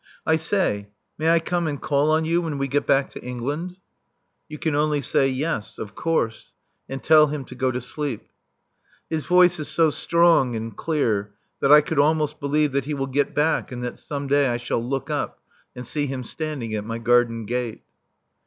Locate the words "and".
1.67-1.79, 6.89-7.03, 10.55-10.75, 13.71-13.83, 15.75-15.85